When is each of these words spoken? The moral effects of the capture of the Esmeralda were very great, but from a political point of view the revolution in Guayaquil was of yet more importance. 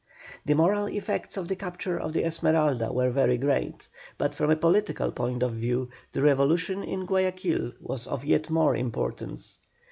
The 0.47 0.55
moral 0.55 0.87
effects 0.89 1.37
of 1.37 1.47
the 1.47 1.55
capture 1.55 1.95
of 1.95 2.11
the 2.13 2.25
Esmeralda 2.25 2.91
were 2.91 3.11
very 3.11 3.37
great, 3.37 3.87
but 4.17 4.33
from 4.33 4.49
a 4.49 4.55
political 4.55 5.11
point 5.11 5.43
of 5.43 5.53
view 5.53 5.91
the 6.13 6.23
revolution 6.23 6.83
in 6.83 7.05
Guayaquil 7.05 7.73
was 7.79 8.07
of 8.07 8.25
yet 8.25 8.49
more 8.49 8.75
importance. 8.75 9.59